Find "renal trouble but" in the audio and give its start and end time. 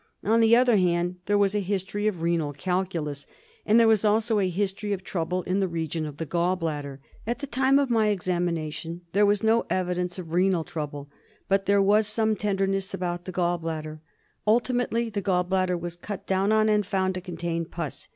10.33-11.67